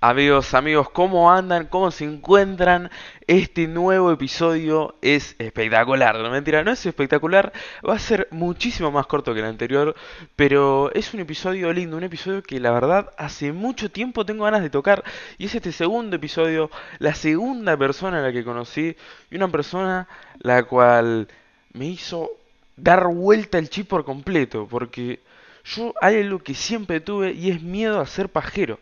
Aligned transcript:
Amigos, 0.00 0.52
amigos, 0.52 0.90
¿cómo 0.90 1.32
andan? 1.32 1.66
¿Cómo 1.68 1.90
se 1.90 2.04
encuentran? 2.04 2.90
Este 3.26 3.66
nuevo 3.66 4.12
episodio 4.12 4.94
es 5.00 5.34
espectacular, 5.38 6.18
no 6.18 6.30
mentira, 6.30 6.62
no 6.62 6.70
es 6.70 6.84
espectacular, 6.84 7.50
va 7.88 7.94
a 7.94 7.98
ser 7.98 8.28
muchísimo 8.30 8.90
más 8.90 9.06
corto 9.06 9.32
que 9.32 9.40
el 9.40 9.46
anterior, 9.46 9.96
pero 10.36 10.92
es 10.92 11.14
un 11.14 11.20
episodio 11.20 11.72
lindo, 11.72 11.96
un 11.96 12.04
episodio 12.04 12.42
que 12.42 12.60
la 12.60 12.72
verdad 12.72 13.10
hace 13.16 13.52
mucho 13.52 13.90
tiempo 13.90 14.26
tengo 14.26 14.44
ganas 14.44 14.60
de 14.60 14.68
tocar 14.68 15.02
y 15.38 15.46
es 15.46 15.54
este 15.54 15.72
segundo 15.72 16.16
episodio, 16.16 16.70
la 16.98 17.14
segunda 17.14 17.74
persona 17.78 18.18
a 18.18 18.22
la 18.22 18.32
que 18.32 18.44
conocí 18.44 18.94
y 19.30 19.36
una 19.36 19.48
persona 19.48 20.08
la 20.40 20.64
cual 20.64 21.26
me 21.72 21.86
hizo 21.86 22.32
dar 22.76 23.06
vuelta 23.06 23.56
el 23.56 23.70
chip 23.70 23.88
por 23.88 24.04
completo, 24.04 24.68
porque 24.70 25.20
yo 25.64 25.94
hay 26.02 26.20
algo 26.20 26.40
que 26.40 26.54
siempre 26.54 27.00
tuve 27.00 27.32
y 27.32 27.50
es 27.50 27.62
miedo 27.62 27.98
a 27.98 28.06
ser 28.06 28.28
pajero. 28.28 28.78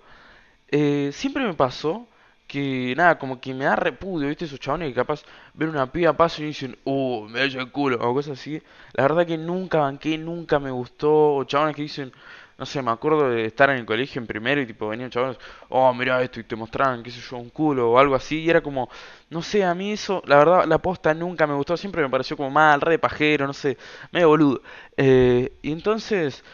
Eh, 0.69 1.11
siempre 1.13 1.45
me 1.45 1.55
pasó 1.55 2.09
que, 2.47 2.95
nada, 2.97 3.19
como 3.19 3.41
que 3.41 3.55
me 3.55 3.65
da 3.65 3.77
repudio, 3.77 4.29
¿viste? 4.29 4.45
Esos 4.45 4.61
chabones 4.61 4.89
que 4.89 4.95
capaz 4.95 5.23
ven 5.55 5.71
una 5.71 5.91
piba 5.91 6.13
paso 6.15 6.43
y 6.43 6.47
dicen, 6.47 6.77
uh, 6.85 7.27
me 7.29 7.41
da 7.41 7.45
el 7.47 7.71
culo, 7.73 7.97
o 8.01 8.15
cosas 8.15 8.39
así. 8.39 8.63
La 8.93 9.05
verdad 9.05 9.27
que 9.27 9.39
nunca 9.39 9.79
banqué, 9.81 10.19
nunca 10.19 10.59
me 10.59 10.71
gustó. 10.71 11.35
O 11.37 11.45
chabones 11.45 11.77
que 11.77 11.83
dicen, 11.83 12.13
no 12.59 12.67
sé, 12.67 12.83
me 12.83 12.91
acuerdo 12.91 13.31
de 13.31 13.47
estar 13.47 13.71
en 13.71 13.79
el 13.79 13.87
colegio 13.87 14.21
en 14.21 14.27
primero 14.27 14.61
y 14.61 14.67
tipo 14.67 14.89
venían 14.89 15.11
chabones, 15.11 15.39
oh, 15.71 15.93
mira 15.95 16.23
esto, 16.23 16.39
y 16.41 16.45
te 16.45 16.55
mostraban, 16.57 17.03
qué 17.03 17.11
sé 17.11 17.21
yo, 17.21 17.37
un 17.39 17.51
culo 17.51 17.91
o 17.93 17.99
algo 17.99 18.15
así. 18.15 18.43
Y 18.43 18.51
era 18.51 18.61
como, 18.63 18.89
no 19.31 19.43
sé, 19.43 19.65
a 19.65 19.75
mí 19.75 19.93
eso, 19.93 20.23
la 20.27 20.37
verdad, 20.37 20.65
la 20.67 20.79
posta 20.79 21.15
nunca 21.15 21.47
me 21.47 21.55
gustó, 21.55 21.77
siempre 21.77 22.03
me 22.03 22.11
pareció 22.11 22.37
como 22.37 22.51
mal, 22.51 22.81
re 22.81 22.99
pajero, 22.99 23.47
no 23.47 23.53
sé, 23.53 23.77
medio 24.13 24.29
boludo. 24.29 24.63
Eh, 24.97 25.53
y 25.63 25.73
entonces 25.73 26.45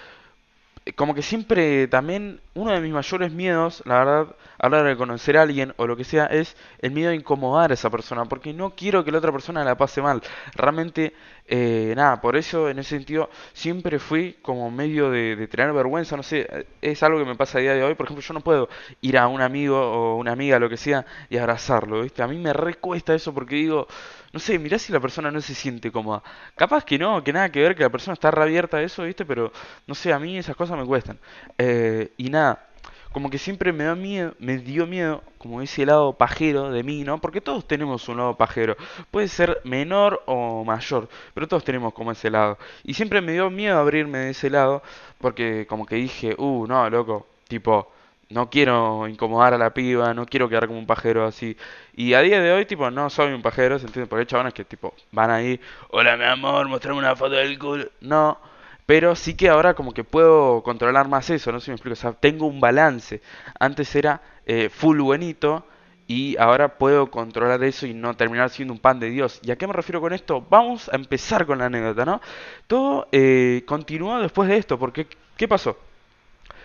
como 0.97 1.15
que 1.15 1.23
siempre 1.23 1.89
también 1.89 2.41
uno 2.55 2.73
de 2.73 2.81
mis 2.81 2.93
mayores 2.93 3.33
miedos, 3.33 3.83
la 3.85 3.99
verdad, 3.99 4.37
a 4.59 4.69
la 4.69 4.79
hora 4.79 4.89
de 4.91 4.97
conocer 4.97 5.37
a 5.37 5.43
alguien 5.43 5.75
o 5.77 5.87
lo 5.87 5.97
que 5.97 6.05
sea, 6.05 6.27
es 6.27 6.57
el 6.81 6.93
miedo 6.93 7.11
a 7.11 7.15
incomodar 7.15 7.71
a 7.71 7.75
esa 7.75 7.91
persona, 7.91 8.25
porque 8.25 8.53
no 8.53 8.75
quiero 8.75 9.05
que 9.05 9.13
la 9.13 9.19
otra 9.19 9.33
persona 9.33 9.65
la 9.65 9.77
pase 9.77 10.03
mal. 10.03 10.23
Realmente, 10.55 11.15
eh, 11.53 11.93
nada, 11.97 12.21
por 12.21 12.37
eso 12.37 12.71
en 12.71 12.79
ese 12.79 12.91
sentido 12.91 13.29
siempre 13.53 13.99
fui 13.99 14.39
como 14.41 14.71
medio 14.71 15.11
de, 15.11 15.49
tener 15.49 15.73
vergüenza, 15.73 16.17
no 16.17 16.23
sé, 16.23 16.67
es 16.81 17.03
algo 17.03 17.19
que 17.19 17.25
me 17.25 17.35
pasa 17.35 17.59
a 17.59 17.61
día 17.61 17.75
de 17.75 17.83
hoy. 17.83 17.95
Por 17.95 18.07
ejemplo, 18.07 18.25
yo 18.25 18.35
no 18.35 18.41
puedo 18.41 18.69
ir 19.01 19.19
a 19.19 19.27
un 19.27 19.43
amigo 19.43 19.79
o 19.79 20.17
una 20.17 20.33
amiga, 20.33 20.59
lo 20.59 20.69
que 20.69 20.77
sea, 20.77 21.05
y 21.29 21.37
abrazarlo, 21.37 22.03
¿viste? 22.03 22.23
A 22.23 22.29
mí 22.29 22.39
me 22.39 22.53
recuesta 22.53 23.15
eso 23.15 23.35
porque 23.35 23.57
digo 23.57 23.87
no 24.33 24.39
sé, 24.39 24.59
mirá 24.59 24.79
si 24.79 24.93
la 24.93 25.01
persona 25.01 25.31
no 25.31 25.41
se 25.41 25.55
siente 25.55 25.91
cómoda. 25.91 26.23
Capaz 26.55 26.85
que 26.85 26.99
no, 26.99 27.23
que 27.25 27.33
nada 27.33 27.51
que 27.51 27.61
ver, 27.61 27.75
que 27.75 27.83
la 27.83 27.91
persona 27.91 28.15
está 28.15 28.31
reabierta 28.31 28.77
a 28.77 28.83
eso, 28.83 29.03
¿viste? 29.03 29.25
Pero, 29.25 29.53
no 29.87 29.95
sé, 29.95 30.13
a 30.13 30.19
mí 30.19 30.39
esas 30.39 30.55
cosas 30.57 30.79
me 30.79 30.87
cuestan. 30.87 31.19
Eh, 31.59 32.13
y 32.17 32.31
nada, 32.31 32.69
como 33.13 33.31
que 33.31 33.39
siempre 33.39 33.73
me 33.73 33.95
miedo, 33.95 34.35
me 34.39 34.59
dio 34.59 34.87
miedo, 34.87 35.23
como 35.39 35.63
ese 35.63 35.85
lado 35.87 36.13
pajero 36.13 36.71
de 36.71 36.83
mí, 36.83 37.03
¿no? 37.03 37.21
Porque 37.21 37.41
todos 37.41 37.67
tenemos 37.67 38.09
un 38.09 38.19
lado 38.19 38.37
pajero. 38.37 38.77
Puede 39.11 39.29
ser 39.29 39.61
menor 39.65 40.23
o 40.27 40.65
mayor, 40.65 41.09
pero 41.35 41.49
todos 41.49 41.65
tenemos 41.65 41.93
como 41.93 42.13
ese 42.13 42.31
lado. 42.31 42.59
Y 42.85 42.95
siempre 42.95 43.21
me 43.21 43.33
dio 43.33 43.51
miedo 43.51 43.79
abrirme 43.79 44.19
de 44.19 44.31
ese 44.31 44.51
lado, 44.51 44.83
porque 45.19 45.67
como 45.69 45.87
que 45.87 45.97
dije, 45.97 46.35
uh, 46.39 46.67
no, 46.67 46.89
loco, 46.91 47.27
tipo 47.49 47.91
no 48.31 48.49
quiero 48.49 49.09
incomodar 49.09 49.55
a 49.55 49.59
la 49.59 49.75
piba, 49.75 50.15
no 50.15 50.25
quiero 50.25 50.49
quedar 50.49 50.67
como 50.67 50.79
un 50.79 50.87
pajero 50.87 51.27
así. 51.27 51.57
Y 51.95 52.15
a 52.15 52.21
día 52.21 52.41
de 52.41 52.53
hoy, 52.53 52.65
tipo, 52.65 52.91
no 52.91 53.11
soy 53.11 53.33
un 53.33 53.43
pajero, 53.43 53.79
¿se 53.79 53.87
entiende? 53.87 54.09
Porque 54.09 54.21
hay 54.21 54.27
chavales 54.27 54.55
que, 54.55 54.65
tipo, 54.65 54.95
van 55.11 55.31
ahí, 55.31 55.61
hola 55.91 56.17
mi 56.17 56.25
amor, 56.25 56.69
mostrame 56.69 56.99
una 56.99 57.17
foto 57.17 57.35
del 57.35 57.59
culo. 57.59 57.87
No, 58.01 58.39
pero 58.91 59.15
sí 59.15 59.35
que 59.35 59.49
ahora 59.49 59.75
como 59.75 59.95
que 59.95 60.03
puedo 60.03 60.65
controlar 60.65 61.07
más 61.07 61.31
eso, 61.31 61.53
no 61.53 61.61
sé 61.61 61.67
si 61.67 61.71
me 61.71 61.77
explico. 61.77 62.13
Tengo 62.15 62.47
un 62.47 62.59
balance. 62.59 63.23
Antes 63.61 63.95
era 63.95 64.21
eh, 64.45 64.69
full 64.69 64.99
buenito 64.99 65.65
y 66.09 66.37
ahora 66.39 66.77
puedo 66.77 67.09
controlar 67.09 67.63
eso 67.63 67.87
y 67.87 67.95
no 67.95 68.17
terminar 68.17 68.51
siendo 68.51 68.75
un 68.75 68.81
pan 68.81 68.99
de 68.99 69.09
Dios. 69.11 69.39
¿Y 69.45 69.53
a 69.53 69.57
qué 69.57 69.69
me 69.69 69.75
refiero 69.75 70.01
con 70.01 70.13
esto? 70.13 70.45
Vamos 70.51 70.89
a 70.89 70.97
empezar 70.97 71.47
con 71.47 71.59
la 71.59 71.67
anécdota, 71.67 72.05
¿no? 72.05 72.21
Todo 72.67 73.07
eh, 73.13 73.63
continuó 73.65 74.19
después 74.19 74.49
de 74.49 74.57
esto, 74.57 74.77
porque 74.77 75.07
¿qué 75.37 75.47
pasó? 75.47 75.79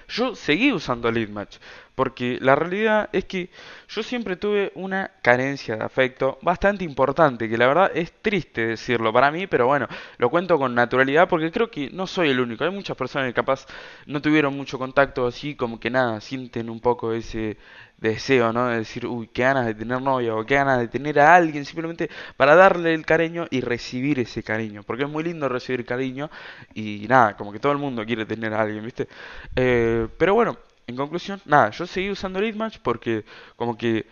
Yo 0.07 0.33
seguí 0.33 0.71
usando 0.71 1.11
Leadmatch, 1.11 1.57
porque 1.95 2.37
la 2.41 2.55
realidad 2.55 3.09
es 3.13 3.25
que 3.25 3.49
yo 3.87 4.03
siempre 4.03 4.35
tuve 4.35 4.71
una 4.75 5.11
carencia 5.21 5.77
de 5.77 5.83
afecto 5.83 6.37
bastante 6.41 6.83
importante, 6.83 7.49
que 7.49 7.57
la 7.57 7.67
verdad 7.67 7.91
es 7.95 8.11
triste 8.21 8.67
decirlo 8.67 9.13
para 9.13 9.31
mí, 9.31 9.47
pero 9.47 9.67
bueno, 9.67 9.87
lo 10.17 10.29
cuento 10.29 10.57
con 10.57 10.75
naturalidad 10.75 11.27
porque 11.29 11.51
creo 11.51 11.71
que 11.71 11.89
no 11.91 12.05
soy 12.05 12.29
el 12.29 12.39
único. 12.39 12.63
Hay 12.63 12.71
muchas 12.71 12.97
personas 12.97 13.27
que 13.27 13.33
capaz 13.33 13.65
no 14.05 14.21
tuvieron 14.21 14.55
mucho 14.55 14.77
contacto 14.77 15.25
así, 15.27 15.55
como 15.55 15.79
que 15.79 15.89
nada, 15.89 16.19
sienten 16.21 16.69
un 16.69 16.79
poco 16.81 17.13
ese 17.13 17.57
deseo, 17.97 18.51
¿no? 18.51 18.67
De 18.67 18.79
decir, 18.79 19.05
uy, 19.07 19.27
qué 19.27 19.43
ganas 19.43 19.65
de 19.65 19.73
tener 19.75 20.01
novia 20.01 20.35
o 20.35 20.45
qué 20.45 20.55
ganas 20.55 20.79
de 20.79 20.87
tener 20.87 21.19
a 21.19 21.35
alguien 21.35 21.65
simplemente 21.65 22.09
para 22.37 22.55
darle 22.55 22.93
el 22.93 23.05
cariño 23.05 23.47
y 23.49 23.61
recibir 23.61 24.19
ese 24.19 24.43
cariño. 24.43 24.83
Porque 24.83 25.03
es 25.03 25.09
muy 25.09 25.23
lindo 25.23 25.47
recibir 25.49 25.85
cariño 25.85 26.29
y 26.73 27.05
nada, 27.07 27.35
como 27.37 27.51
que 27.51 27.59
todo 27.59 27.71
el 27.71 27.77
mundo 27.77 28.05
quiere 28.05 28.25
tener 28.25 28.53
a 28.53 28.61
alguien, 28.61 28.83
¿viste? 28.83 29.07
Eh, 29.55 30.07
pero 30.17 30.33
bueno, 30.33 30.57
en 30.87 30.95
conclusión, 30.95 31.41
nada, 31.45 31.71
yo 31.71 31.87
seguí 31.87 32.09
usando 32.11 32.39
Leadmatch 32.39 32.79
porque 32.79 33.25
como 33.55 33.77
que 33.77 34.05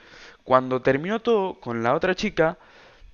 cuando 0.43 0.81
terminó 0.81 1.21
todo 1.21 1.55
con 1.59 1.83
la 1.83 1.93
otra 1.93 2.15
chica, 2.15 2.57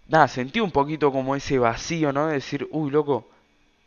nada, 0.07 0.27
sentí 0.27 0.59
un 0.59 0.71
poquito 0.71 1.11
como 1.11 1.35
ese 1.35 1.59
vacío, 1.59 2.11
¿no? 2.13 2.27
De 2.27 2.33
decir, 2.33 2.67
uy, 2.71 2.89
loco, 2.91 3.29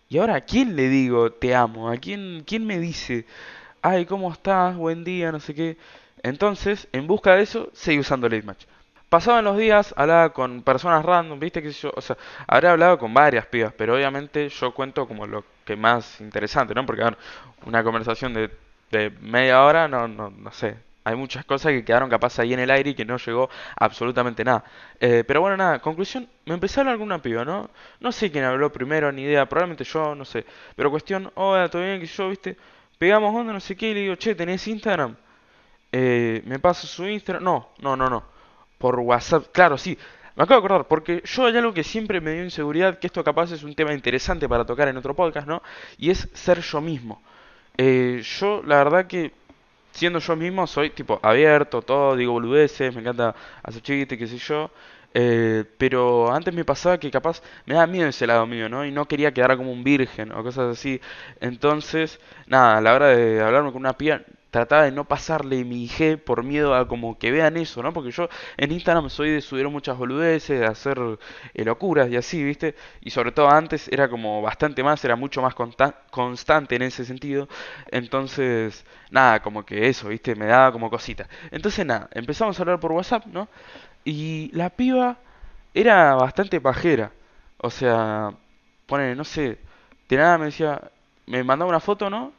¿y 0.08 0.18
ahora 0.18 0.36
a 0.36 0.40
quién 0.42 0.76
le 0.76 0.88
digo 0.88 1.32
te 1.32 1.54
amo? 1.54 1.88
¿A 1.90 1.96
quién, 1.96 2.44
quién 2.46 2.66
me 2.66 2.78
dice, 2.78 3.26
ay, 3.82 4.06
¿cómo 4.06 4.32
estás? 4.32 4.76
Buen 4.76 5.04
día, 5.04 5.32
no 5.32 5.40
sé 5.40 5.54
qué? 5.54 5.78
Entonces, 6.22 6.88
en 6.92 7.06
busca 7.06 7.34
de 7.34 7.42
eso, 7.42 7.70
seguí 7.72 7.98
usando 7.98 8.28
Late 8.28 8.44
Match. 8.44 8.64
Pasaban 9.08 9.44
los 9.44 9.58
días, 9.58 9.92
hablaba 9.96 10.32
con 10.32 10.62
personas 10.62 11.04
random, 11.04 11.38
viste 11.38 11.62
que 11.62 11.72
yo, 11.72 11.92
o 11.94 12.00
sea, 12.00 12.16
habré 12.46 12.68
hablado 12.68 12.98
con 12.98 13.12
varias 13.12 13.46
pibas, 13.46 13.74
pero 13.76 13.94
obviamente 13.94 14.48
yo 14.48 14.72
cuento 14.72 15.06
como 15.06 15.26
lo 15.26 15.44
que 15.64 15.76
más 15.76 16.20
interesante, 16.20 16.74
¿no? 16.74 16.86
Porque, 16.86 17.04
una 17.66 17.84
conversación 17.84 18.32
de, 18.32 18.50
de 18.92 19.10
media 19.20 19.64
hora, 19.64 19.88
no, 19.88 20.06
no, 20.06 20.30
no 20.30 20.52
sé, 20.52 20.76
hay 21.02 21.16
muchas 21.16 21.44
cosas 21.44 21.72
que 21.72 21.84
quedaron 21.84 22.08
capaz 22.08 22.38
ahí 22.38 22.52
en 22.54 22.60
el 22.60 22.70
aire 22.70 22.90
y 22.90 22.94
que 22.94 23.04
no 23.04 23.16
llegó 23.16 23.50
absolutamente 23.76 24.44
nada. 24.44 24.64
Eh, 25.00 25.24
pero 25.26 25.40
bueno, 25.40 25.56
nada, 25.56 25.80
conclusión, 25.80 26.28
me 26.44 26.54
empecé 26.54 26.80
a 26.80 26.84
hablar 26.84 27.20
piba, 27.20 27.44
¿no? 27.44 27.70
No 27.98 28.12
sé 28.12 28.30
quién 28.30 28.44
habló 28.44 28.70
primero, 28.70 29.10
ni 29.10 29.22
idea, 29.22 29.48
probablemente 29.48 29.82
yo, 29.84 30.14
no 30.14 30.24
sé. 30.24 30.44
Pero 30.76 30.90
cuestión, 30.90 31.32
hola, 31.34 31.68
todo 31.68 31.82
bien, 31.82 31.98
que 31.98 32.06
yo, 32.06 32.28
viste, 32.28 32.56
pegamos 32.98 33.34
onda, 33.34 33.52
no 33.52 33.60
sé 33.60 33.74
qué, 33.76 33.90
y 33.90 33.94
le 33.94 34.00
digo, 34.00 34.14
che, 34.14 34.34
¿tenés 34.34 34.68
Instagram? 34.68 35.16
Eh, 35.90 36.42
me 36.46 36.58
pasa 36.58 36.86
su 36.86 37.06
Instagram. 37.06 37.44
No, 37.44 37.70
no, 37.80 37.96
no, 37.96 38.08
no. 38.08 38.24
Por 38.78 38.98
WhatsApp. 39.00 39.46
Claro, 39.52 39.76
sí. 39.76 39.98
Me 40.34 40.44
acabo 40.44 40.60
de 40.60 40.66
acordar, 40.66 40.88
porque 40.88 41.22
yo 41.24 41.46
hay 41.46 41.56
algo 41.56 41.74
que 41.74 41.84
siempre 41.84 42.20
me 42.20 42.32
dio 42.32 42.44
inseguridad, 42.44 42.98
que 42.98 43.06
esto 43.06 43.22
capaz 43.22 43.52
es 43.52 43.62
un 43.62 43.74
tema 43.74 43.92
interesante 43.92 44.48
para 44.48 44.64
tocar 44.64 44.88
en 44.88 44.96
otro 44.96 45.14
podcast, 45.14 45.46
¿no? 45.46 45.62
Y 45.98 46.10
es 46.10 46.28
ser 46.32 46.60
yo 46.60 46.80
mismo. 46.80 47.22
Eh, 47.78 48.22
yo, 48.40 48.62
la 48.64 48.76
verdad 48.76 49.06
que, 49.06 49.32
siendo 49.92 50.18
yo 50.20 50.36
mismo, 50.36 50.66
soy 50.66 50.90
tipo 50.90 51.20
abierto, 51.22 51.82
todo, 51.82 52.16
digo 52.16 52.32
boludeces, 52.32 52.94
me 52.94 53.00
encanta 53.02 53.34
hacer 53.62 53.82
chistes, 53.82 54.18
qué 54.18 54.26
sé 54.26 54.38
yo. 54.38 54.70
Eh, 55.14 55.64
pero 55.78 56.32
antes 56.32 56.54
me 56.54 56.64
pasaba 56.64 56.98
que 56.98 57.10
capaz 57.10 57.42
me 57.66 57.74
daba 57.74 57.86
miedo 57.86 58.08
ese 58.08 58.26
lado 58.26 58.46
mío, 58.46 58.68
¿no? 58.68 58.84
Y 58.86 58.92
no 58.92 59.06
quería 59.08 59.32
quedar 59.34 59.56
como 59.56 59.72
un 59.72 59.84
virgen 59.84 60.32
o 60.32 60.42
cosas 60.42 60.78
así. 60.78 61.00
Entonces, 61.40 62.20
nada, 62.46 62.78
a 62.78 62.80
la 62.80 62.94
hora 62.94 63.08
de 63.08 63.42
hablarme 63.42 63.72
con 63.72 63.80
una 63.82 63.96
pía, 63.98 64.24
trataba 64.52 64.84
de 64.84 64.92
no 64.92 65.04
pasarle 65.06 65.64
mi 65.64 65.84
IG 65.84 66.18
por 66.22 66.44
miedo 66.44 66.74
a 66.74 66.86
como 66.86 67.18
que 67.18 67.30
vean 67.30 67.56
eso, 67.56 67.82
¿no? 67.82 67.92
Porque 67.94 68.10
yo 68.12 68.28
en 68.58 68.70
Instagram 68.70 69.08
soy 69.08 69.30
de 69.30 69.40
subir 69.40 69.66
muchas 69.70 69.96
boludeces, 69.96 70.60
de 70.60 70.66
hacer 70.66 71.00
eh, 71.54 71.64
locuras 71.64 72.10
y 72.10 72.16
así, 72.16 72.44
¿viste? 72.44 72.76
Y 73.00 73.10
sobre 73.10 73.32
todo 73.32 73.48
antes 73.50 73.88
era 73.88 74.10
como 74.10 74.42
bastante 74.42 74.82
más, 74.82 75.02
era 75.06 75.16
mucho 75.16 75.40
más 75.40 75.54
constante 76.10 76.76
en 76.76 76.82
ese 76.82 77.06
sentido. 77.06 77.48
Entonces, 77.90 78.84
nada, 79.10 79.40
como 79.42 79.64
que 79.64 79.88
eso, 79.88 80.08
¿viste? 80.08 80.34
Me 80.36 80.46
daba 80.46 80.70
como 80.70 80.90
cosita. 80.90 81.28
Entonces, 81.50 81.86
nada, 81.86 82.08
empezamos 82.12 82.58
a 82.58 82.62
hablar 82.62 82.78
por 82.78 82.92
WhatsApp, 82.92 83.24
¿no? 83.26 83.48
Y 84.04 84.50
la 84.52 84.68
piba 84.70 85.16
era 85.74 86.14
bastante 86.14 86.60
pajera. 86.60 87.12
O 87.58 87.70
sea, 87.70 88.32
pone, 88.86 89.14
no 89.14 89.24
sé, 89.24 89.58
de 90.08 90.16
nada 90.16 90.38
me 90.38 90.46
decía, 90.46 90.90
me 91.26 91.42
mandaba 91.44 91.70
una 91.70 91.80
foto, 91.80 92.10
¿no? 92.10 92.32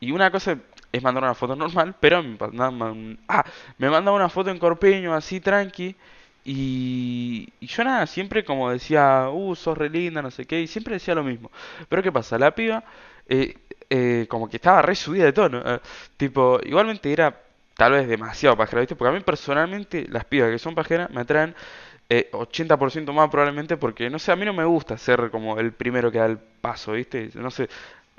Y 0.00 0.12
una 0.12 0.30
cosa 0.32 0.58
es 0.92 1.02
mandar 1.02 1.24
una 1.24 1.34
foto 1.34 1.56
normal, 1.56 1.94
pero 1.98 2.22
me 2.22 2.36
mandaba, 2.38 2.94
ah, 3.28 3.44
me 3.78 3.88
mandaba 3.90 4.16
una 4.16 4.28
foto 4.28 4.50
en 4.50 4.58
corpeño, 4.58 5.14
así 5.14 5.40
tranqui. 5.40 5.96
Y, 6.44 7.48
y, 7.60 7.66
yo 7.66 7.84
nada, 7.84 8.06
siempre 8.06 8.44
como 8.44 8.70
decía, 8.70 9.28
uh, 9.30 9.54
sos 9.54 9.78
re 9.78 9.88
linda, 9.88 10.22
no 10.22 10.30
sé 10.30 10.44
qué, 10.44 10.60
y 10.60 10.66
siempre 10.66 10.94
decía 10.94 11.14
lo 11.14 11.22
mismo. 11.24 11.50
Pero 11.88 12.02
¿qué 12.02 12.12
pasa? 12.12 12.38
La 12.38 12.54
piba, 12.54 12.84
eh, 13.28 13.56
eh, 13.90 14.26
como 14.28 14.48
que 14.48 14.56
estaba 14.56 14.82
re 14.82 14.94
subida 14.94 15.24
de 15.24 15.32
tono. 15.32 15.62
Eh, 15.64 15.80
tipo, 16.16 16.60
igualmente 16.64 17.12
era 17.12 17.40
tal 17.76 17.92
vez 17.92 18.08
demasiado 18.08 18.56
pajera, 18.56 18.80
¿viste? 18.80 18.96
Porque 18.96 19.10
a 19.10 19.18
mí 19.18 19.20
personalmente 19.24 20.06
las 20.08 20.24
pibas 20.24 20.50
que 20.50 20.58
son 20.58 20.74
pajeras 20.74 21.10
me 21.10 21.20
atraen 21.22 21.54
80% 22.10 23.12
más 23.12 23.30
probablemente 23.30 23.76
porque, 23.78 24.10
no 24.10 24.18
sé, 24.18 24.32
a 24.32 24.36
mí 24.36 24.44
no 24.44 24.52
me 24.52 24.64
gusta 24.64 24.98
ser 24.98 25.30
como 25.30 25.58
el 25.58 25.72
primero 25.72 26.10
que 26.12 26.18
da 26.18 26.26
el 26.26 26.38
paso, 26.38 26.92
¿viste? 26.92 27.30
No 27.34 27.50
sé, 27.50 27.68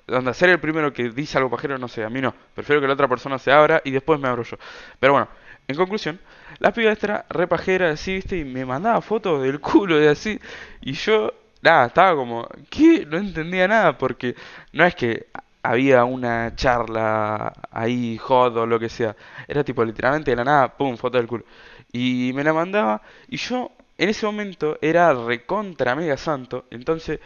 donde 0.07 0.33
ser 0.33 0.50
el 0.50 0.59
primero 0.59 0.94
que 0.94 1.09
dice 1.09 1.38
algo 1.38 1.50
pajero, 1.50 1.77
no 1.77 1.88
sé, 1.88 2.03
a 2.03 2.09
mí 2.09 2.21
no. 2.21 2.33
Prefiero 2.53 2.81
que 2.81 2.88
la 2.88 2.94
otra 2.94 3.07
persona 3.07 3.39
se 3.39 3.51
abra 3.51 3.81
y 3.85 3.91
después 3.91 4.19
me 4.19 4.27
abro 4.27 4.44
yo. 4.44 4.57
Pero 5.00 5.13
bueno, 5.13 5.29
En 5.67 5.75
conclusión, 5.77 6.19
la 6.59 6.73
piba 6.73 6.91
esta 6.91 7.07
era 7.07 7.25
re 7.29 7.47
pajera, 7.47 7.91
así, 7.91 8.15
viste, 8.15 8.38
y 8.38 8.44
me 8.45 8.65
mandaba 8.65 9.01
fotos 9.01 9.41
del 9.41 9.59
culo 9.61 10.01
y 10.01 10.07
así, 10.07 10.39
y 10.81 10.94
yo, 10.94 11.33
nada, 11.61 11.85
estaba 11.88 12.15
como, 12.15 12.47
¿qué? 12.69 13.05
No 13.05 13.17
entendía 13.17 13.67
nada, 13.67 13.97
porque 13.97 14.35
no 14.73 14.83
es 14.85 14.94
que 14.95 15.27
había 15.61 16.03
una 16.03 16.53
charla 16.55 17.53
ahí, 17.71 18.17
hot 18.17 18.55
o 18.57 18.65
lo 18.65 18.79
que 18.79 18.89
sea, 18.89 19.15
era 19.47 19.63
tipo 19.63 19.83
literalmente 19.85 20.31
de 20.31 20.38
la 20.38 20.44
nada, 20.44 20.77
pum, 20.77 20.97
foto 20.97 21.17
del 21.17 21.27
culo. 21.27 21.45
Y 21.94 22.31
me 22.35 22.44
la 22.44 22.53
mandaba, 22.53 23.01
y 23.29 23.38
yo 23.38 23.71
en 23.97 24.09
ese 24.09 24.25
momento 24.25 24.77
era 24.81 25.13
recontra 25.13 25.95
mega 25.95 26.17
santo, 26.17 26.65
entonces 26.71 27.19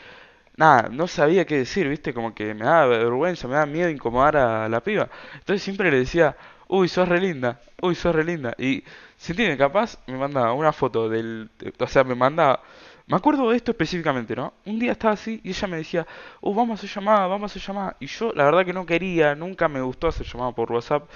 nada, 0.57 0.89
no 0.91 1.07
sabía 1.07 1.45
qué 1.45 1.57
decir, 1.59 1.87
¿viste? 1.87 2.13
Como 2.13 2.33
que 2.35 2.53
me 2.53 2.65
daba 2.65 2.87
vergüenza, 2.87 3.47
me 3.47 3.53
daba 3.55 3.65
miedo 3.65 3.89
incomodar 3.89 4.37
a 4.37 4.69
la 4.69 4.81
piba. 4.83 5.09
Entonces 5.35 5.63
siempre 5.63 5.91
le 5.91 5.99
decía, 5.99 6.35
uy, 6.67 6.87
sos 6.89 7.07
re 7.07 7.21
linda, 7.21 7.61
uy, 7.81 7.95
sos 7.95 8.13
re 8.15 8.23
linda. 8.23 8.53
Y, 8.57 8.83
¿se 9.17 9.33
entiende? 9.33 9.57
Capaz 9.57 9.99
me 10.07 10.17
mandaba 10.17 10.53
una 10.53 10.73
foto 10.73 11.09
del, 11.09 11.49
o 11.79 11.87
sea, 11.87 12.03
me 12.03 12.15
mandaba, 12.15 12.61
me 13.07 13.15
acuerdo 13.15 13.49
de 13.49 13.57
esto 13.57 13.71
específicamente, 13.71 14.35
¿no? 14.35 14.53
Un 14.65 14.79
día 14.79 14.91
estaba 14.93 15.13
así 15.13 15.39
y 15.43 15.49
ella 15.49 15.67
me 15.67 15.77
decía, 15.77 16.05
uh, 16.41 16.53
vamos 16.53 16.71
a 16.71 16.85
hacer 16.85 16.89
llamada, 16.89 17.27
vamos 17.27 17.51
a 17.51 17.53
hacer 17.53 17.61
llamada. 17.61 17.95
Y 17.99 18.07
yo, 18.07 18.33
la 18.33 18.43
verdad 18.45 18.65
que 18.65 18.73
no 18.73 18.85
quería, 18.85 19.35
nunca 19.35 19.67
me 19.69 19.81
gustó 19.81 20.07
hacer 20.07 20.25
llamada 20.27 20.51
por 20.53 20.71
WhatsApp. 20.71 21.09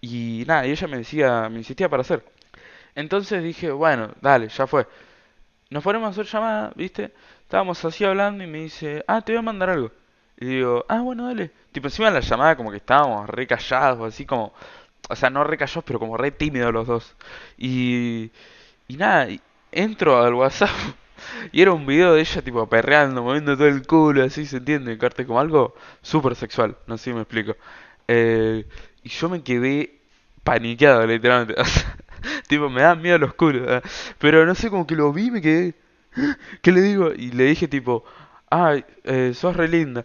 Y 0.00 0.44
nada, 0.46 0.66
y 0.66 0.70
ella 0.72 0.86
me 0.88 0.98
decía, 0.98 1.48
me 1.48 1.58
insistía 1.58 1.88
para 1.88 2.02
hacer. 2.02 2.24
Entonces 2.94 3.42
dije, 3.42 3.70
bueno, 3.70 4.12
dale, 4.20 4.48
ya 4.48 4.66
fue. 4.66 4.86
Nos 5.70 5.84
ponemos 5.84 6.08
a 6.08 6.10
hacer 6.10 6.26
llamada, 6.26 6.72
¿viste? 6.76 7.12
Estábamos 7.50 7.84
así 7.84 8.04
hablando 8.04 8.44
y 8.44 8.46
me 8.46 8.58
dice, 8.58 9.04
ah, 9.08 9.22
te 9.22 9.32
voy 9.32 9.40
a 9.40 9.42
mandar 9.42 9.70
algo. 9.70 9.90
Y 10.38 10.46
digo, 10.46 10.84
ah, 10.88 11.00
bueno, 11.00 11.26
dale. 11.26 11.50
Tipo, 11.72 11.88
encima 11.88 12.06
de 12.06 12.14
la 12.14 12.20
llamada 12.20 12.56
como 12.56 12.70
que 12.70 12.76
estábamos 12.76 13.28
re 13.28 13.44
callados, 13.48 14.14
así 14.14 14.24
como, 14.24 14.54
o 15.08 15.16
sea, 15.16 15.30
no 15.30 15.42
re 15.42 15.58
callados, 15.58 15.82
pero 15.84 15.98
como 15.98 16.16
re 16.16 16.30
tímidos 16.30 16.72
los 16.72 16.86
dos. 16.86 17.16
Y, 17.58 18.30
y 18.86 18.96
nada, 18.96 19.26
entro 19.72 20.22
al 20.22 20.34
WhatsApp 20.34 20.70
y 21.52 21.60
era 21.60 21.72
un 21.72 21.86
video 21.86 22.14
de 22.14 22.20
ella 22.20 22.40
tipo 22.40 22.68
perreando, 22.68 23.20
moviendo 23.24 23.56
todo 23.56 23.66
el 23.66 23.84
culo, 23.84 24.22
así, 24.22 24.46
¿se 24.46 24.58
entiende? 24.58 24.96
Carte 24.96 25.26
como 25.26 25.40
algo 25.40 25.74
súper 26.02 26.36
sexual, 26.36 26.76
no 26.86 26.98
sé 26.98 27.10
si 27.10 27.14
me 27.14 27.22
explico. 27.22 27.56
Eh, 28.06 28.64
y 29.02 29.08
yo 29.08 29.28
me 29.28 29.42
quedé 29.42 29.98
paniqueado, 30.44 31.04
literalmente. 31.04 31.60
tipo, 32.48 32.70
me 32.70 32.82
da 32.82 32.94
miedo 32.94 33.18
los 33.18 33.34
culos. 33.34 33.68
¿eh? 33.68 33.82
Pero 34.18 34.46
no 34.46 34.54
sé, 34.54 34.70
como 34.70 34.86
que 34.86 34.94
lo 34.94 35.12
vi 35.12 35.26
y 35.26 35.30
me 35.32 35.42
quedé... 35.42 35.74
¿Qué 36.62 36.72
le 36.72 36.80
digo? 36.82 37.12
Y 37.12 37.30
le 37.32 37.44
dije 37.44 37.68
tipo, 37.68 38.04
ay, 38.50 38.84
eh, 39.04 39.32
sos 39.34 39.56
re 39.56 39.68
linda. 39.68 40.04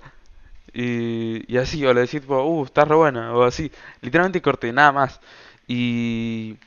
Y, 0.73 1.51
y 1.53 1.57
así, 1.57 1.85
o 1.85 1.93
le 1.93 2.01
decía 2.01 2.21
tipo, 2.21 2.43
uh, 2.43 2.65
estás 2.65 2.87
re 2.87 2.95
buena, 2.95 3.33
o 3.33 3.43
así. 3.43 3.71
Literalmente 4.01 4.41
corté, 4.41 4.73
nada 4.73 4.91
más. 4.91 5.21
Y, 5.67 6.57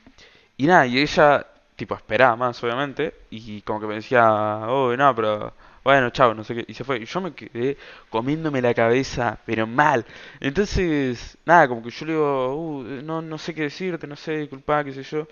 y 0.57 0.67
nada, 0.67 0.87
y 0.87 0.99
ella, 0.99 1.47
tipo, 1.77 1.95
esperaba 1.97 2.37
más, 2.37 2.63
obviamente. 2.65 3.15
Y 3.31 3.63
como 3.63 3.81
que 3.81 3.87
me 3.89 3.97
decía, 3.97 4.29
oh, 4.69 4.97
no, 4.97 5.15
pero 5.15 5.55
bueno, 5.85 6.11
chao, 6.11 6.35
no 6.35 6.45
sé 6.45 6.55
qué. 6.57 6.65
Y 6.69 6.75
se 6.75 6.85
fue. 6.85 6.99
Y 7.01 7.07
yo 7.07 7.21
me 7.21 7.35
quedé 7.35 7.77
comiéndome 8.11 8.63
la 8.63 8.75
cabeza, 8.75 9.39
pero 9.47 9.67
mal. 9.67 10.07
Entonces, 10.41 11.39
nada, 11.47 11.69
como 11.69 11.83
que 11.83 11.91
yo 11.91 12.07
le 12.07 12.13
digo, 12.15 12.57
uh, 12.57 12.83
no, 13.05 13.23
no 13.23 13.39
sé 13.39 13.55
qué 13.55 13.63
decirte, 13.65 14.07
no 14.07 14.17
sé, 14.17 14.39
disculpa, 14.39 14.85
qué 14.85 14.93
sé 14.95 15.03
yo. 15.05 15.29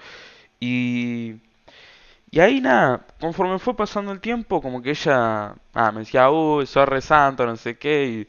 Y. 0.61 1.37
Y 2.37 2.41
ahí 2.41 2.61
nada, 2.61 3.07
conforme 3.19 3.59
fue 3.59 3.75
pasando 3.75 4.13
el 4.13 4.21
tiempo, 4.21 4.61
como 4.61 4.83
que 4.83 4.91
ella 4.91 5.55
ah, 5.73 5.91
me 5.93 6.01
decía, 6.01 6.29
uy, 6.31 6.67
sos 6.67 6.87
re 6.87 7.01
santo, 7.01 7.47
no 7.47 7.57
sé 7.57 7.79
qué, 7.79 8.05
y, 8.05 8.29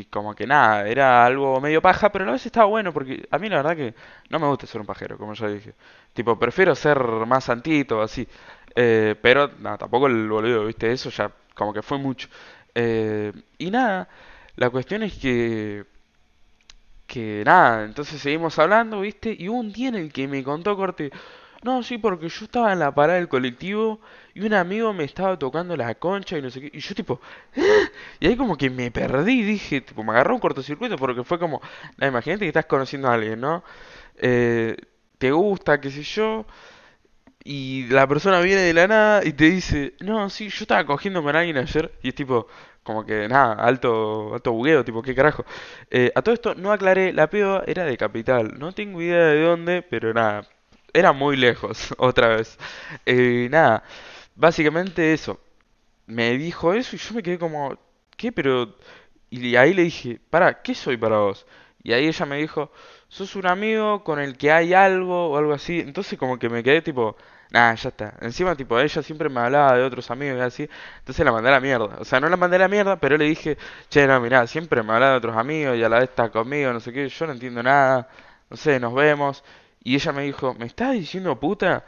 y 0.00 0.04
como 0.06 0.34
que 0.36 0.46
nada, 0.46 0.86
era 0.88 1.26
algo 1.26 1.60
medio 1.60 1.82
paja, 1.82 2.12
pero 2.12 2.24
a 2.24 2.30
la 2.30 2.36
estaba 2.36 2.66
bueno, 2.66 2.92
porque 2.92 3.26
a 3.32 3.38
mí 3.38 3.48
la 3.48 3.56
verdad 3.56 3.76
que 3.76 3.94
no 4.30 4.38
me 4.38 4.46
gusta 4.46 4.68
ser 4.68 4.80
un 4.80 4.86
pajero, 4.86 5.18
como 5.18 5.34
ya 5.34 5.48
dije. 5.48 5.74
Tipo, 6.14 6.38
prefiero 6.38 6.76
ser 6.76 7.00
más 7.26 7.42
santito, 7.44 8.00
así. 8.02 8.26
Eh, 8.76 9.16
pero 9.20 9.50
nada, 9.58 9.78
tampoco 9.78 10.06
el 10.06 10.28
boludo, 10.28 10.66
viste, 10.66 10.92
eso 10.92 11.10
ya 11.10 11.32
como 11.54 11.72
que 11.74 11.82
fue 11.82 11.98
mucho. 11.98 12.28
Eh, 12.74 13.32
y 13.58 13.70
nada, 13.72 14.08
la 14.56 14.70
cuestión 14.70 15.02
es 15.02 15.14
que 15.18 15.84
que 17.06 17.42
nada, 17.44 17.84
entonces 17.84 18.20
seguimos 18.20 18.58
hablando, 18.58 19.00
¿viste? 19.00 19.34
Y 19.38 19.48
hubo 19.48 19.58
un 19.58 19.72
día 19.72 19.88
en 19.88 19.94
el 19.94 20.12
que 20.12 20.28
me 20.28 20.44
contó 20.44 20.76
Corte, 20.76 21.10
no, 21.62 21.82
sí, 21.82 21.98
porque 21.98 22.28
yo 22.28 22.44
estaba 22.44 22.72
en 22.72 22.78
la 22.78 22.94
parada 22.94 23.18
del 23.18 23.28
colectivo 23.28 24.00
y 24.34 24.42
un 24.42 24.54
amigo 24.54 24.92
me 24.92 25.04
estaba 25.04 25.38
tocando 25.38 25.76
la 25.76 25.94
concha 25.96 26.38
y 26.38 26.42
no 26.42 26.50
sé 26.50 26.60
qué. 26.60 26.70
Y 26.72 26.80
yo 26.80 26.94
tipo, 26.94 27.20
y 28.20 28.26
ahí 28.26 28.36
como 28.36 28.56
que 28.56 28.70
me 28.70 28.90
perdí, 28.90 29.42
dije, 29.42 29.80
tipo, 29.80 30.04
me 30.04 30.12
agarró 30.12 30.34
un 30.34 30.40
cortocircuito 30.40 30.96
porque 30.96 31.24
fue 31.24 31.38
como, 31.38 31.60
la 31.96 32.06
imagínate 32.06 32.44
que 32.44 32.48
estás 32.48 32.66
conociendo 32.66 33.08
a 33.08 33.14
alguien, 33.14 33.40
¿no? 33.40 33.64
Eh, 34.16 34.76
te 35.18 35.32
gusta, 35.32 35.80
qué 35.80 35.90
sé 35.90 36.02
yo, 36.02 36.46
y 37.44 37.86
la 37.88 38.06
persona 38.06 38.40
viene 38.40 38.62
de 38.62 38.74
la 38.74 38.86
nada 38.88 39.24
y 39.24 39.32
te 39.32 39.50
dice, 39.50 39.94
no, 40.00 40.28
sí, 40.30 40.48
yo 40.50 40.64
estaba 40.64 40.84
cogiendo 40.86 41.22
con 41.22 41.34
alguien 41.36 41.56
ayer 41.58 41.92
y 42.02 42.08
es 42.10 42.14
tipo, 42.14 42.46
como 42.82 43.04
que 43.06 43.28
nada, 43.28 43.54
alto, 43.54 44.34
alto 44.34 44.52
bugueo, 44.52 44.84
tipo, 44.84 45.02
¿qué 45.02 45.14
carajo? 45.14 45.44
Eh, 45.90 46.12
a 46.14 46.22
todo 46.22 46.34
esto 46.34 46.54
no 46.54 46.72
aclaré, 46.72 47.12
la 47.12 47.30
piba 47.30 47.64
era 47.66 47.84
de 47.84 47.96
capital, 47.96 48.58
no 48.58 48.72
tengo 48.72 49.00
idea 49.02 49.26
de 49.28 49.42
dónde, 49.42 49.82
pero 49.82 50.12
nada, 50.14 50.46
era 50.98 51.12
muy 51.12 51.36
lejos, 51.36 51.94
otra 51.98 52.28
vez. 52.28 52.58
Eh, 53.06 53.48
nada, 53.50 53.82
básicamente 54.34 55.12
eso. 55.12 55.40
Me 56.06 56.36
dijo 56.38 56.74
eso 56.74 56.96
y 56.96 56.98
yo 56.98 57.14
me 57.14 57.22
quedé 57.22 57.38
como, 57.38 57.76
¿qué? 58.16 58.32
Pero... 58.32 58.76
Y 59.30 59.56
ahí 59.56 59.74
le 59.74 59.82
dije, 59.84 60.20
para, 60.30 60.62
¿qué 60.62 60.74
soy 60.74 60.96
para 60.96 61.18
vos? 61.18 61.46
Y 61.82 61.92
ahí 61.92 62.06
ella 62.08 62.26
me 62.26 62.38
dijo, 62.38 62.72
sos 63.08 63.36
un 63.36 63.46
amigo 63.46 64.04
con 64.04 64.18
el 64.20 64.36
que 64.38 64.52
hay 64.52 64.74
algo 64.74 65.30
o 65.30 65.36
algo 65.38 65.52
así. 65.52 65.80
Entonces 65.80 66.18
como 66.18 66.38
que 66.38 66.48
me 66.48 66.62
quedé 66.62 66.82
tipo, 66.82 67.16
nada, 67.50 67.74
ya 67.74 67.88
está. 67.90 68.14
Encima 68.20 68.56
tipo, 68.56 68.78
ella 68.78 69.02
siempre 69.02 69.28
me 69.28 69.40
hablaba 69.40 69.74
de 69.76 69.82
otros 69.84 70.10
amigos 70.10 70.38
y 70.38 70.40
así. 70.40 70.68
Entonces 71.00 71.24
la 71.24 71.32
mandé 71.32 71.48
a 71.50 71.52
la 71.52 71.60
mierda. 71.60 71.96
O 72.00 72.04
sea, 72.04 72.20
no 72.20 72.28
la 72.28 72.36
mandé 72.36 72.56
a 72.56 72.60
la 72.60 72.68
mierda, 72.68 72.96
pero 72.96 73.16
le 73.16 73.24
dije, 73.26 73.58
che, 73.88 74.06
no, 74.06 74.20
mirá, 74.20 74.46
siempre 74.46 74.82
me 74.82 74.92
hablaba 74.92 75.12
de 75.12 75.18
otros 75.18 75.36
amigos 75.36 75.76
y 75.76 75.82
a 75.84 75.88
la 75.88 76.00
vez 76.00 76.08
está 76.10 76.30
conmigo, 76.30 76.72
no 76.72 76.80
sé 76.80 76.92
qué. 76.92 77.08
Yo 77.08 77.26
no 77.26 77.32
entiendo 77.32 77.62
nada. 77.62 78.08
No 78.50 78.56
sé, 78.56 78.80
nos 78.80 78.94
vemos. 78.94 79.44
Y 79.82 79.94
ella 79.94 80.12
me 80.12 80.22
dijo, 80.24 80.54
¿me 80.54 80.66
estás 80.66 80.92
diciendo 80.92 81.38
puta? 81.40 81.84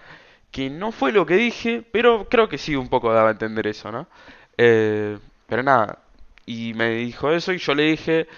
Que 0.51 0.71
no 0.71 0.93
fue 0.93 1.13
lo 1.13 1.27
que 1.27 1.37
dije, 1.37 1.83
pero 1.93 2.29
creo 2.29 2.49
que 2.49 2.59
sí 2.59 2.77
un 2.77 2.89
poco 2.89 3.13
daba 3.13 3.29
a 3.31 3.33
entender 3.33 3.67
eso, 3.67 3.93
¿no? 3.93 4.09
Eh, 4.59 5.19
pero 5.47 5.63
nada, 5.63 5.99
y 6.47 6.75
me 6.75 6.91
dijo 6.91 7.31
eso 7.33 7.53
y 7.53 7.59
yo 7.59 7.75
le 7.75 7.85
dije, 7.85 8.29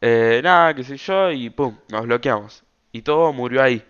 eh, 0.00 0.40
nada, 0.44 0.74
qué 0.74 0.84
sé 0.84 0.96
yo, 0.96 1.30
y 1.32 1.50
pum, 1.50 1.76
nos 1.90 2.02
bloqueamos. 2.06 2.64
Y 2.92 3.02
todo 3.02 3.32
murió 3.32 3.62
ahí. 3.62 3.84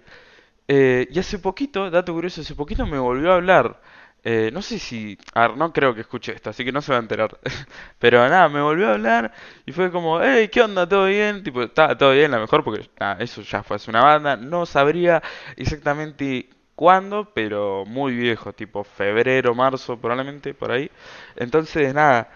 Eh, 0.68 1.08
y 1.10 1.18
hace 1.18 1.38
poquito, 1.38 1.90
dato 1.90 2.12
curioso, 2.14 2.40
hace 2.40 2.54
poquito 2.54 2.86
me 2.86 2.98
volvió 2.98 3.32
a 3.32 3.36
hablar. 3.36 3.80
Eh, 4.24 4.50
no 4.52 4.62
sé 4.62 4.78
si... 4.78 5.18
A 5.34 5.48
ver, 5.48 5.56
no 5.58 5.72
creo 5.72 5.94
que 5.94 6.00
escuche 6.02 6.32
esto, 6.32 6.50
así 6.50 6.64
que 6.64 6.72
no 6.72 6.80
se 6.82 6.92
va 6.92 6.98
a 6.98 7.02
enterar. 7.02 7.38
Pero 7.98 8.26
nada, 8.28 8.48
me 8.48 8.62
volvió 8.62 8.88
a 8.88 8.92
hablar 8.94 9.32
y 9.66 9.72
fue 9.72 9.90
como, 9.90 10.20
hey, 10.22 10.48
¿qué 10.50 10.62
onda? 10.62 10.88
¿Todo 10.88 11.06
bien? 11.06 11.42
Tipo, 11.42 11.62
está 11.62 11.96
todo 11.96 12.12
bien, 12.12 12.30
la 12.30 12.38
mejor, 12.38 12.64
porque 12.64 12.88
eso 13.20 13.42
ya 13.42 13.62
fue 13.62 13.76
hace 13.76 13.90
una 13.90 14.02
banda. 14.02 14.36
No 14.36 14.64
sabría 14.66 15.22
exactamente 15.56 16.48
cuándo, 16.74 17.32
pero 17.34 17.84
muy 17.86 18.14
viejo, 18.16 18.52
tipo 18.52 18.82
febrero, 18.84 19.54
marzo, 19.54 19.98
probablemente, 20.00 20.54
por 20.54 20.72
ahí. 20.72 20.90
Entonces, 21.36 21.92
nada, 21.94 22.30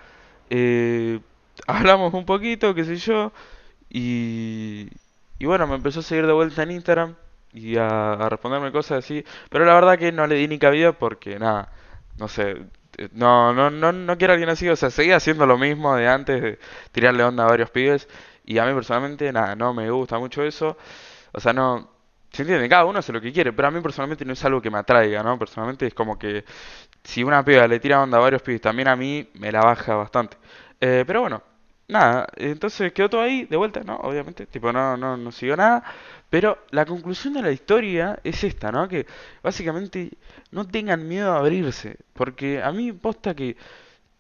eh, 0.51 1.21
hablamos 1.67 2.13
un 2.15 2.25
poquito, 2.27 2.75
qué 2.75 2.85
sé 2.85 2.97
yo, 2.97 3.33
y, 3.91 4.89
y 5.39 5.47
bueno, 5.47 5.67
me 5.67 5.77
empezó 5.77 6.01
a 6.01 6.03
seguir 6.03 6.27
de 6.27 6.33
vuelta 6.33 6.63
en 6.63 6.73
Instagram 6.73 7.17
y 7.53 7.77
a, 7.77 8.29
responderme 8.29 8.73
cosas 8.73 9.05
así. 9.05 9.25
Pero 9.51 9.65
la 9.65 9.75
verdad 9.75 9.99
que 9.99 10.13
no 10.13 10.27
le 10.27 10.37
di 10.37 10.49
ni 10.49 10.59
cabida 10.59 10.93
porque, 10.93 11.39
nada, 11.39 11.71
no 12.19 12.29
sé, 12.29 12.57
eh, 12.99 13.09
no, 13.13 13.53
no, 13.53 13.71
no, 13.71 13.93
no 13.93 14.19
quiero 14.19 14.33
a 14.33 14.35
alguien 14.35 14.51
así, 14.51 14.69
o 14.69 14.77
sea, 14.77 14.91
seguía 14.91 15.17
haciendo 15.17 15.47
lo 15.47 15.59
mismo 15.59 15.97
de 15.97 16.09
antes, 16.09 16.43
de 16.43 16.59
tirarle 16.93 17.25
onda 17.25 17.45
a 17.45 17.49
varios 17.49 17.71
pibes, 17.71 18.09
y 18.45 18.59
a 18.59 18.65
mí 18.67 18.75
personalmente, 18.75 19.33
nada, 19.33 19.55
no 19.57 19.75
me 19.75 19.91
gusta 19.91 20.19
mucho 20.19 20.43
eso, 20.43 20.77
o 21.33 21.41
sea, 21.41 21.53
no, 21.53 21.91
se 22.33 22.43
entiende, 22.43 22.69
cada 22.69 22.85
uno 22.85 22.99
hace 22.99 23.13
lo 23.13 23.21
que 23.21 23.33
quiere, 23.33 23.53
pero 23.53 23.69
a 23.69 23.71
mí 23.71 23.81
personalmente 23.81 24.25
no 24.25 24.33
es 24.33 24.45
algo 24.45 24.61
que 24.63 24.71
me 24.71 24.79
atraiga, 24.79 25.23
¿no? 25.23 25.39
Personalmente 25.39 25.87
es 25.87 25.95
como 25.95 26.19
que 26.19 26.45
si 27.03 27.25
una 27.25 27.45
piba 27.45 27.67
le 27.67 27.81
tira 27.81 28.03
onda 28.03 28.19
a 28.19 28.21
varios 28.21 28.43
pibes, 28.43 28.61
también 28.61 28.89
a 28.89 28.97
mí 28.97 29.29
me 29.35 29.51
la 29.53 29.61
baja 29.61 29.95
bastante. 29.95 30.37
Eh, 30.81 31.05
pero 31.07 31.23
bueno, 31.23 31.43
nada, 31.89 32.27
entonces 32.37 32.93
quedó 32.93 33.11
todo 33.11 33.23
ahí, 33.23 33.45
de 33.47 33.57
vuelta, 33.57 33.81
¿no? 33.85 33.97
Obviamente, 33.97 34.47
tipo, 34.47 34.73
no, 34.73 34.97
no, 34.97 35.17
no 35.17 35.33
siguió 35.33 35.57
nada. 35.57 35.83
Pero 36.31 36.59
la 36.71 36.85
conclusión 36.87 37.35
de 37.35 37.43
la 37.43 37.51
historia 37.53 38.19
es 38.25 38.45
esta, 38.45 38.71
¿no? 38.71 38.89
Que 38.89 39.07
básicamente 39.43 40.13
no 40.51 40.67
tengan 40.67 41.09
miedo 41.09 41.33
a 41.33 41.39
abrirse. 41.39 41.97
Porque 42.13 42.63
a 42.63 42.71
mí 42.73 42.93
posta 42.93 43.35
que 43.35 43.57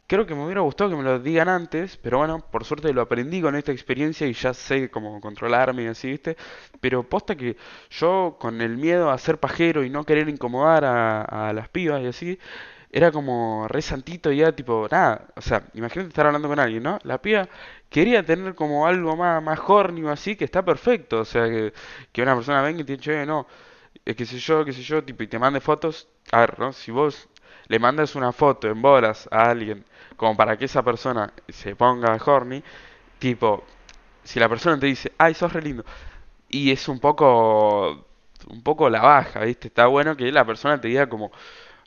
creo 0.06 0.26
que 0.26 0.34
me 0.34 0.44
hubiera 0.44 0.62
gustado 0.62 0.90
que 0.90 0.96
me 0.96 1.02
lo 1.02 1.18
digan 1.20 1.48
antes, 1.48 1.96
pero 1.98 2.18
bueno, 2.18 2.40
por 2.50 2.64
suerte 2.64 2.92
lo 2.92 3.02
aprendí 3.02 3.42
con 3.42 3.56
esta 3.56 3.72
experiencia 3.72 4.26
y 4.26 4.32
ya 4.32 4.54
sé 4.54 4.90
cómo 4.90 5.20
controlarme 5.20 5.84
y 5.84 5.86
así, 5.88 6.10
¿viste? 6.10 6.36
Pero 6.80 7.02
posta 7.08 7.36
que 7.36 7.56
yo 7.90 8.36
con 8.40 8.60
el 8.62 8.76
miedo 8.78 9.10
a 9.10 9.18
ser 9.18 9.38
pajero 9.38 9.84
y 9.84 9.90
no 9.90 10.04
querer 10.04 10.28
incomodar 10.28 10.84
a, 10.84 11.48
a 11.48 11.52
las 11.52 11.68
pibas 11.68 12.02
y 12.02 12.06
así, 12.06 12.38
era 12.90 13.12
como 13.12 13.66
re 13.68 13.82
santito 13.82 14.32
y 14.32 14.40
era 14.40 14.52
tipo, 14.54 14.88
nada, 14.90 15.26
o 15.36 15.40
sea, 15.42 15.64
imagínate 15.74 16.08
estar 16.08 16.26
hablando 16.26 16.48
con 16.48 16.58
alguien, 16.58 16.82
¿no? 16.82 16.98
La 17.04 17.20
piba 17.20 17.48
quería 17.90 18.24
tener 18.24 18.54
como 18.54 18.86
algo 18.86 19.16
más, 19.16 19.42
más 19.42 19.58
horny 19.66 20.02
o 20.04 20.10
así, 20.10 20.36
que 20.36 20.44
está 20.44 20.64
perfecto, 20.64 21.20
o 21.20 21.24
sea, 21.24 21.44
que, 21.48 21.72
que 22.12 22.22
una 22.22 22.34
persona 22.34 22.62
venga 22.62 22.80
y 22.82 22.84
te 22.84 22.96
dice, 22.96 23.26
no, 23.26 23.46
eh, 24.04 24.14
qué 24.14 24.26
sé 24.26 24.38
yo, 24.38 24.64
qué 24.64 24.72
sé 24.72 24.82
yo, 24.82 25.04
tipo, 25.04 25.22
y 25.22 25.28
te 25.28 25.38
mande 25.38 25.60
fotos, 25.60 26.08
a 26.32 26.40
ver, 26.40 26.58
¿no? 26.58 26.72
Si 26.72 26.90
vos 26.90 27.28
le 27.68 27.78
mandas 27.78 28.14
una 28.14 28.32
foto 28.32 28.68
en 28.68 28.80
bolas 28.82 29.28
a 29.30 29.50
alguien, 29.50 29.84
como 30.16 30.36
para 30.36 30.56
que 30.56 30.64
esa 30.66 30.82
persona 30.82 31.32
se 31.48 31.76
ponga 31.76 32.18
horny, 32.24 32.62
tipo, 33.18 33.64
si 34.24 34.40
la 34.40 34.48
persona 34.48 34.78
te 34.78 34.86
dice, 34.86 35.12
ay, 35.18 35.34
sos 35.34 35.52
re 35.52 35.62
lindo, 35.62 35.84
y 36.48 36.70
es 36.70 36.88
un 36.88 37.00
poco, 37.00 38.06
un 38.48 38.62
poco 38.62 38.90
la 38.90 39.00
baja, 39.02 39.40
¿viste? 39.44 39.68
Está 39.68 39.86
bueno 39.86 40.16
que 40.16 40.30
la 40.32 40.44
persona 40.46 40.80
te 40.80 40.88
diga 40.88 41.08
como, 41.08 41.32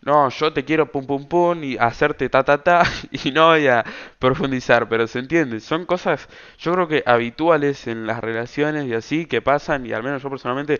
no, 0.03 0.29
yo 0.29 0.51
te 0.53 0.65
quiero 0.65 0.91
pum 0.91 1.05
pum 1.05 1.27
pum 1.27 1.63
y 1.63 1.77
hacerte 1.77 2.27
ta 2.29 2.43
ta 2.43 2.63
ta 2.63 2.83
y 3.11 3.31
no 3.31 3.47
voy 3.49 3.67
a 3.67 3.85
profundizar, 4.19 4.89
pero 4.89 5.07
se 5.07 5.19
entiende, 5.19 5.59
son 5.59 5.85
cosas 5.85 6.27
yo 6.57 6.73
creo 6.73 6.87
que 6.87 7.03
habituales 7.05 7.87
en 7.87 8.07
las 8.07 8.19
relaciones 8.19 8.85
y 8.87 8.93
así 8.93 9.25
que 9.27 9.41
pasan 9.41 9.85
y 9.85 9.93
al 9.93 10.03
menos 10.03 10.23
yo 10.23 10.29
personalmente 10.29 10.79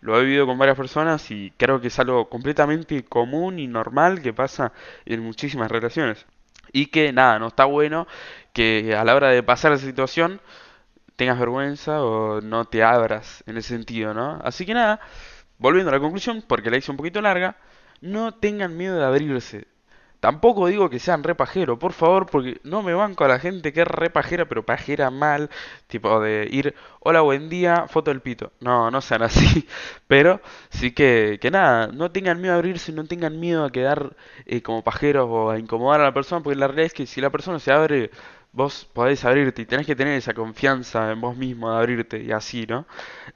lo 0.00 0.18
he 0.18 0.24
vivido 0.24 0.46
con 0.46 0.58
varias 0.58 0.76
personas 0.76 1.30
y 1.30 1.52
creo 1.56 1.80
que 1.80 1.88
es 1.88 1.98
algo 1.98 2.28
completamente 2.28 3.04
común 3.04 3.58
y 3.58 3.68
normal 3.68 4.20
que 4.22 4.32
pasa 4.32 4.72
en 5.06 5.20
muchísimas 5.22 5.70
relaciones. 5.70 6.26
Y 6.72 6.86
que 6.86 7.12
nada, 7.12 7.38
no 7.38 7.48
está 7.48 7.66
bueno 7.66 8.06
que 8.52 8.96
a 8.96 9.04
la 9.04 9.14
hora 9.14 9.28
de 9.30 9.42
pasar 9.42 9.72
esa 9.72 9.86
situación 9.86 10.40
tengas 11.16 11.38
vergüenza 11.38 12.02
o 12.02 12.40
no 12.40 12.64
te 12.66 12.82
abras 12.82 13.44
en 13.46 13.58
ese 13.58 13.70
sentido, 13.70 14.14
¿no? 14.14 14.40
Así 14.44 14.66
que 14.66 14.74
nada, 14.74 15.00
volviendo 15.58 15.90
a 15.90 15.94
la 15.94 16.00
conclusión, 16.00 16.44
porque 16.46 16.70
la 16.70 16.78
hice 16.78 16.90
un 16.90 16.96
poquito 16.96 17.20
larga, 17.20 17.56
no 18.02 18.34
tengan 18.34 18.76
miedo 18.76 18.98
de 18.98 19.04
abrirse. 19.04 19.66
Tampoco 20.20 20.68
digo 20.68 20.88
que 20.88 21.00
sean 21.00 21.24
re 21.24 21.34
pajero, 21.34 21.80
por 21.80 21.92
favor, 21.92 22.26
porque 22.26 22.60
no 22.62 22.82
me 22.82 22.94
banco 22.94 23.24
a 23.24 23.28
la 23.28 23.40
gente 23.40 23.72
que 23.72 23.80
es 23.82 23.88
re 23.88 24.08
pajera, 24.08 24.46
pero 24.46 24.64
pajera 24.64 25.10
mal, 25.10 25.50
tipo 25.88 26.20
de 26.20 26.48
ir, 26.48 26.76
hola, 27.00 27.22
buen 27.22 27.48
día, 27.48 27.86
foto 27.88 28.12
del 28.12 28.20
pito. 28.20 28.52
No, 28.60 28.90
no 28.92 29.00
sean 29.00 29.22
así, 29.22 29.66
pero 30.06 30.40
sí 30.70 30.92
que, 30.92 31.38
que 31.40 31.50
nada, 31.50 31.88
no 31.88 32.12
tengan 32.12 32.40
miedo 32.40 32.54
a 32.54 32.58
abrirse, 32.58 32.92
no 32.92 33.04
tengan 33.06 33.40
miedo 33.40 33.64
a 33.64 33.72
quedar 33.72 34.14
eh, 34.46 34.62
como 34.62 34.84
pajeros 34.84 35.26
o 35.28 35.50
a 35.50 35.58
incomodar 35.58 36.00
a 36.00 36.04
la 36.04 36.14
persona, 36.14 36.40
porque 36.42 36.58
la 36.58 36.68
realidad 36.68 36.86
es 36.86 36.94
que 36.94 37.06
si 37.06 37.20
la 37.20 37.30
persona 37.30 37.58
se 37.58 37.72
abre, 37.72 38.10
vos 38.52 38.84
podés 38.92 39.24
abrirte 39.24 39.62
y 39.62 39.66
tenés 39.66 39.86
que 39.86 39.96
tener 39.96 40.14
esa 40.16 40.34
confianza 40.34 41.10
en 41.12 41.20
vos 41.20 41.36
mismo 41.36 41.70
de 41.72 41.78
abrirte 41.78 42.22
y 42.22 42.32
así, 42.32 42.66
¿no? 42.66 42.86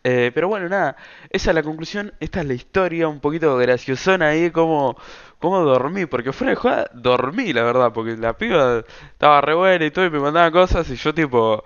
Eh, 0.04 0.30
pero 0.34 0.48
bueno, 0.48 0.68
nada, 0.68 0.96
esa 1.30 1.50
es 1.50 1.54
la 1.54 1.62
conclusión, 1.62 2.12
esta 2.20 2.40
es 2.40 2.46
la 2.46 2.54
historia, 2.54 3.08
un 3.08 3.20
poquito 3.20 3.56
graciosona 3.56 4.28
ahí, 4.28 4.50
como, 4.50 4.96
como 5.38 5.60
dormí, 5.60 6.06
porque 6.06 6.32
fuera 6.32 6.50
de 6.50 6.56
joda, 6.56 6.90
dormí, 6.94 7.52
la 7.52 7.62
verdad, 7.62 7.92
porque 7.92 8.16
la 8.16 8.36
piba 8.36 8.84
estaba 9.12 9.40
re 9.40 9.54
buena 9.54 9.84
y 9.86 9.90
todo, 9.90 10.04
y 10.06 10.10
me 10.10 10.20
mandaba 10.20 10.50
cosas, 10.50 10.88
y 10.90 10.96
yo 10.96 11.14
tipo, 11.14 11.64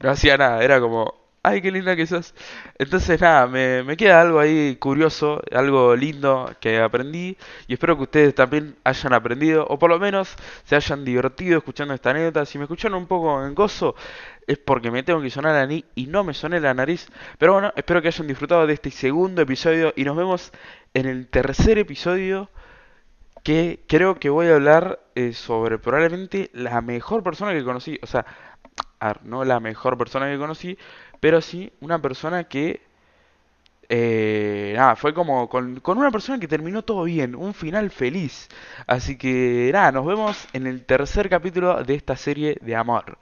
no 0.00 0.10
hacía 0.10 0.36
nada, 0.38 0.62
era 0.62 0.80
como, 0.80 1.25
ay, 1.46 1.62
qué 1.62 1.70
linda 1.70 1.94
que 1.94 2.06
sos. 2.06 2.34
Entonces, 2.78 3.20
nada, 3.20 3.46
me, 3.46 3.82
me 3.84 3.96
queda 3.96 4.20
algo 4.20 4.40
ahí 4.40 4.76
curioso, 4.76 5.40
algo 5.52 5.94
lindo 5.94 6.52
que 6.60 6.80
aprendí, 6.80 7.36
y 7.68 7.74
espero 7.74 7.96
que 7.96 8.02
ustedes 8.02 8.34
también 8.34 8.76
hayan 8.84 9.12
aprendido, 9.12 9.64
o 9.68 9.78
por 9.78 9.90
lo 9.90 9.98
menos 10.00 10.34
se 10.64 10.74
hayan 10.76 11.04
divertido 11.04 11.58
escuchando 11.58 11.94
esta 11.94 12.10
anécdota. 12.10 12.44
Si 12.46 12.58
me 12.58 12.64
escucharon 12.64 12.98
un 12.98 13.06
poco 13.06 13.44
en 13.46 13.54
gozo, 13.54 13.94
es 14.46 14.58
porque 14.58 14.90
me 14.90 15.02
tengo 15.04 15.20
que 15.22 15.30
sonar 15.30 15.52
la 15.52 15.60
nariz 15.60 15.84
y 15.94 16.06
no 16.06 16.24
me 16.24 16.34
soné 16.34 16.60
la 16.60 16.74
nariz. 16.74 17.06
Pero 17.38 17.52
bueno, 17.54 17.72
espero 17.76 18.02
que 18.02 18.08
hayan 18.08 18.26
disfrutado 18.26 18.66
de 18.66 18.74
este 18.74 18.90
segundo 18.90 19.42
episodio 19.42 19.92
y 19.96 20.04
nos 20.04 20.16
vemos 20.16 20.52
en 20.94 21.06
el 21.06 21.28
tercer 21.28 21.78
episodio 21.78 22.50
que 23.42 23.84
creo 23.86 24.16
que 24.16 24.28
voy 24.28 24.48
a 24.48 24.54
hablar 24.56 25.00
eh, 25.14 25.32
sobre 25.32 25.78
probablemente 25.78 26.50
la 26.52 26.80
mejor 26.80 27.22
persona 27.22 27.52
que 27.52 27.64
conocí. 27.64 27.98
O 28.02 28.06
sea, 28.06 28.26
a 28.98 29.08
ver, 29.08 29.24
no 29.24 29.44
la 29.44 29.60
mejor 29.60 29.98
persona 29.98 30.26
que 30.30 30.38
conocí, 30.38 30.78
pero 31.26 31.40
sí 31.40 31.72
una 31.80 32.00
persona 32.00 32.44
que... 32.44 32.80
Eh, 33.88 34.74
nada, 34.76 34.94
fue 34.94 35.12
como 35.12 35.48
con, 35.48 35.80
con 35.80 35.98
una 35.98 36.12
persona 36.12 36.38
que 36.38 36.46
terminó 36.46 36.82
todo 36.82 37.02
bien, 37.02 37.34
un 37.34 37.52
final 37.52 37.90
feliz. 37.90 38.48
Así 38.86 39.18
que 39.18 39.70
nada, 39.72 39.90
nos 39.90 40.06
vemos 40.06 40.46
en 40.52 40.68
el 40.68 40.84
tercer 40.84 41.28
capítulo 41.28 41.82
de 41.82 41.94
esta 41.96 42.16
serie 42.16 42.58
de 42.62 42.76
amor. 42.76 43.14